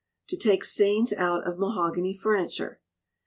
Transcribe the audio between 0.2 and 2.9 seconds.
To take Stains out of Mahogany Furniture.